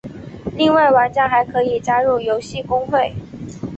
[0.55, 3.13] 另外玩家还可以加入游戏公会。